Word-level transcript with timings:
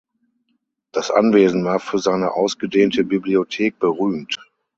Das 0.91 1.11
Anwesen 1.11 1.63
war 1.63 1.79
für 1.79 1.99
seine 1.99 2.33
ausgedehnte 2.33 3.03
Bibliothek 3.03 3.77
berühmt. 3.77 4.39